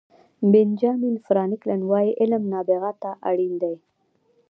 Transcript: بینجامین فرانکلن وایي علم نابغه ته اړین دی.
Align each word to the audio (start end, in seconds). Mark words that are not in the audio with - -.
بینجامین 0.51 1.15
فرانکلن 1.25 1.81
وایي 1.89 2.11
علم 2.21 2.43
نابغه 2.51 2.91
ته 3.01 3.11
اړین 3.29 3.53
دی. 3.61 3.75